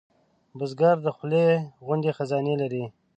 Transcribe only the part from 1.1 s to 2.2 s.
خولې غوندې